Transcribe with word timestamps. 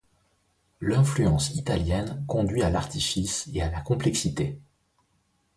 L'influence 0.81 1.53
italienne 1.53 2.25
conduit 2.27 2.63
à 2.63 2.71
l'artifice 2.71 3.47
et 3.53 3.61
à 3.61 3.69
la 3.69 3.81
complexité. 3.81 4.59